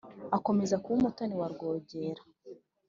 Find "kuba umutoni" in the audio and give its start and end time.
0.83-1.35